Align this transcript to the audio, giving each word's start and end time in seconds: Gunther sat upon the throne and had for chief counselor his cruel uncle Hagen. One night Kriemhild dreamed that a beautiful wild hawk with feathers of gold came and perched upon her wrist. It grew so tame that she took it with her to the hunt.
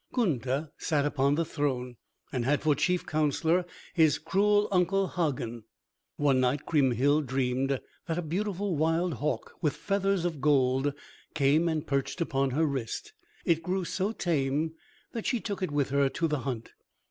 Gunther 0.13 0.71
sat 0.79 1.05
upon 1.05 1.35
the 1.35 1.45
throne 1.45 1.95
and 2.33 2.43
had 2.43 2.63
for 2.63 2.73
chief 2.73 3.05
counselor 3.05 3.65
his 3.93 4.17
cruel 4.17 4.67
uncle 4.71 5.09
Hagen. 5.09 5.63
One 6.17 6.39
night 6.39 6.65
Kriemhild 6.65 7.27
dreamed 7.27 7.79
that 8.07 8.17
a 8.17 8.23
beautiful 8.23 8.75
wild 8.75 9.13
hawk 9.13 9.53
with 9.61 9.75
feathers 9.75 10.25
of 10.25 10.41
gold 10.41 10.95
came 11.35 11.69
and 11.69 11.85
perched 11.85 12.19
upon 12.19 12.49
her 12.49 12.65
wrist. 12.65 13.13
It 13.45 13.61
grew 13.61 13.85
so 13.85 14.11
tame 14.11 14.73
that 15.11 15.27
she 15.27 15.39
took 15.39 15.61
it 15.61 15.69
with 15.69 15.89
her 15.91 16.09
to 16.09 16.27
the 16.27 16.39
hunt. 16.39 16.71